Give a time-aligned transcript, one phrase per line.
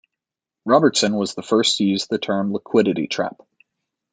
[0.65, 3.39] Robertson was the first to use the term "liquidity trap".